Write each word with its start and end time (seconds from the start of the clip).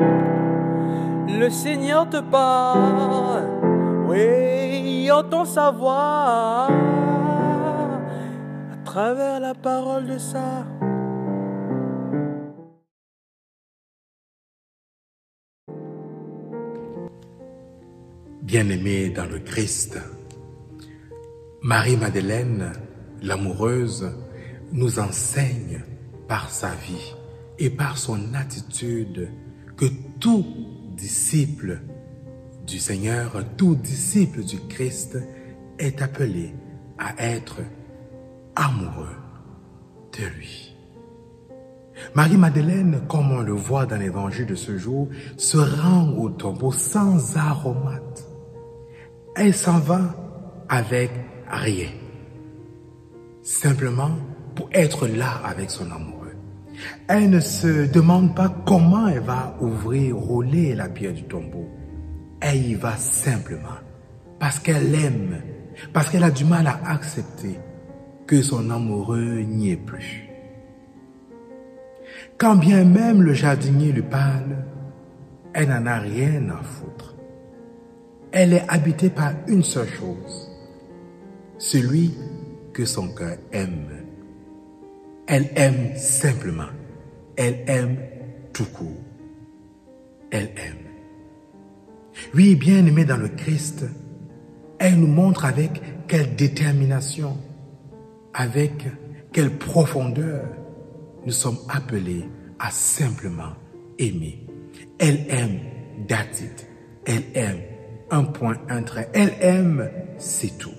Le 0.00 1.48
Seigneur 1.48 2.08
te 2.08 2.20
parle, 2.20 3.44
oui, 4.08 5.10
entend 5.10 5.44
sa 5.44 5.70
voix 5.70 6.68
à 8.72 8.76
travers 8.84 9.40
la 9.40 9.54
parole 9.54 10.06
de 10.06 10.18
ça. 10.18 10.66
Bien-aimé 18.42 19.10
dans 19.10 19.26
le 19.26 19.38
Christ, 19.38 19.98
Marie-Madeleine, 21.62 22.72
l'amoureuse, 23.22 24.12
nous 24.72 24.98
enseigne 24.98 25.84
par 26.26 26.50
sa 26.50 26.70
vie 26.70 27.14
et 27.58 27.70
par 27.70 27.96
son 27.96 28.34
attitude 28.34 29.30
que 29.80 29.86
tout 30.20 30.44
disciple 30.94 31.80
du 32.66 32.78
Seigneur, 32.78 33.32
tout 33.56 33.74
disciple 33.74 34.44
du 34.44 34.58
Christ 34.68 35.16
est 35.78 36.02
appelé 36.02 36.54
à 36.98 37.14
être 37.18 37.60
amoureux 38.54 39.16
de 40.12 40.26
lui. 40.36 40.76
Marie-Madeleine, 42.14 43.00
comme 43.08 43.32
on 43.32 43.40
le 43.40 43.54
voit 43.54 43.86
dans 43.86 43.96
l'évangile 43.96 44.46
de 44.46 44.54
ce 44.54 44.76
jour, 44.76 45.08
se 45.38 45.56
rend 45.56 46.10
au 46.18 46.28
tombeau 46.28 46.72
sans 46.72 47.38
aromate. 47.38 48.28
Elle 49.34 49.54
s'en 49.54 49.78
va 49.78 50.14
avec 50.68 51.10
rien. 51.48 51.88
Simplement 53.42 54.10
pour 54.54 54.68
être 54.72 55.06
là 55.06 55.40
avec 55.42 55.70
son 55.70 55.90
amoureux. 55.90 56.19
Elle 57.08 57.30
ne 57.30 57.40
se 57.40 57.90
demande 57.90 58.34
pas 58.34 58.54
comment 58.66 59.08
elle 59.08 59.20
va 59.20 59.56
ouvrir, 59.60 60.16
rouler 60.16 60.74
la 60.74 60.88
pierre 60.88 61.12
du 61.12 61.24
tombeau. 61.24 61.68
Elle 62.40 62.66
y 62.66 62.74
va 62.74 62.96
simplement 62.96 63.78
parce 64.38 64.58
qu'elle 64.58 64.94
aime, 64.94 65.42
parce 65.92 66.08
qu'elle 66.08 66.24
a 66.24 66.30
du 66.30 66.44
mal 66.44 66.66
à 66.66 66.80
accepter 66.86 67.58
que 68.26 68.42
son 68.42 68.70
amoureux 68.70 69.40
n'y 69.40 69.72
est 69.72 69.76
plus. 69.76 70.28
Quand 72.38 72.56
bien 72.56 72.84
même 72.84 73.22
le 73.22 73.34
jardinier 73.34 73.92
lui 73.92 74.02
parle, 74.02 74.64
elle 75.52 75.68
n'en 75.68 75.84
a 75.86 75.98
rien 75.98 76.48
à 76.48 76.62
foutre. 76.62 77.16
Elle 78.32 78.54
est 78.54 78.64
habitée 78.68 79.10
par 79.10 79.32
une 79.48 79.62
seule 79.62 79.88
chose, 79.88 80.50
celui 81.58 82.14
que 82.72 82.84
son 82.84 83.08
cœur 83.08 83.36
aime. 83.52 83.88
Elle 85.26 85.50
aime 85.56 85.96
simplement. 85.96 86.70
Elle 87.42 87.64
aime 87.68 87.96
tout 88.52 88.66
court. 88.66 89.02
Elle 90.30 90.50
aime. 90.58 90.90
Oui, 92.34 92.54
bien 92.54 92.84
aimé 92.84 93.06
dans 93.06 93.16
le 93.16 93.28
Christ, 93.28 93.86
elle 94.78 95.00
nous 95.00 95.06
montre 95.06 95.46
avec 95.46 95.80
quelle 96.06 96.36
détermination, 96.36 97.38
avec 98.34 98.86
quelle 99.32 99.56
profondeur 99.56 100.44
nous 101.24 101.32
sommes 101.32 101.56
appelés 101.70 102.28
à 102.58 102.70
simplement 102.70 103.54
aimer. 103.98 104.46
Elle 104.98 105.24
aime 105.30 105.60
d'attitude. 106.06 106.50
Elle 107.06 107.24
aime 107.32 107.60
un 108.10 108.24
point, 108.24 108.58
un 108.68 108.82
trait. 108.82 109.08
Elle 109.14 109.32
aime, 109.40 109.90
c'est 110.18 110.58
tout. 110.58 110.74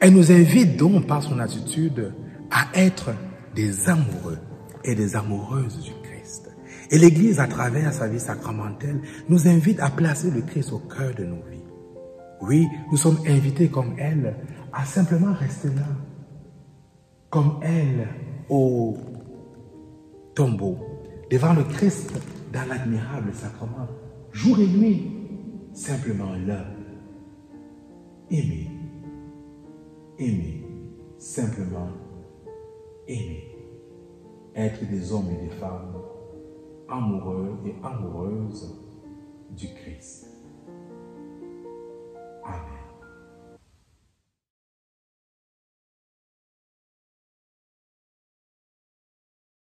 Elle 0.00 0.12
nous 0.12 0.30
invite 0.30 0.76
donc 0.76 1.08
par 1.08 1.20
son 1.20 1.40
attitude 1.40 2.14
à 2.52 2.68
être 2.78 3.10
des 3.56 3.88
amoureux 3.88 4.38
et 4.84 4.94
des 4.94 5.16
amoureuses 5.16 5.82
du 5.82 5.92
Christ. 6.02 6.50
Et 6.90 6.98
l'Église, 6.98 7.40
à 7.40 7.46
travers 7.46 7.92
sa 7.92 8.08
vie 8.08 8.20
sacramentelle, 8.20 9.00
nous 9.28 9.48
invite 9.48 9.80
à 9.80 9.90
placer 9.90 10.30
le 10.30 10.42
Christ 10.42 10.72
au 10.72 10.78
cœur 10.78 11.14
de 11.14 11.24
nos 11.24 11.42
vies. 11.50 11.64
Oui, 12.40 12.66
nous 12.90 12.96
sommes 12.96 13.18
invités 13.26 13.68
comme 13.68 13.94
elle 13.98 14.36
à 14.72 14.84
simplement 14.84 15.32
rester 15.32 15.68
là, 15.68 15.86
comme 17.30 17.60
elle 17.62 18.08
au 18.48 18.96
tombeau, 20.34 20.78
devant 21.30 21.52
le 21.52 21.64
Christ 21.64 22.12
dans 22.52 22.68
l'admirable 22.68 23.32
sacrement, 23.32 23.86
jour 24.32 24.58
et 24.58 24.66
nuit, 24.66 25.10
simplement 25.72 26.32
là, 26.46 26.66
aimer, 28.30 28.70
aimer, 30.18 30.64
simplement 31.18 31.88
aimer, 33.06 33.51
être 34.54 34.88
des 34.88 35.12
hommes 35.12 35.30
et 35.30 35.48
des 35.48 35.54
femmes 35.56 35.94
amoureux 36.88 37.56
et 37.64 37.74
amoureuses 37.82 38.74
du 39.50 39.68
Christ. 39.68 40.21